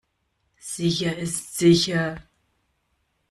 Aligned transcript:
Sicher 0.57 1.15
ist 1.15 1.53
sicher. 1.59 2.19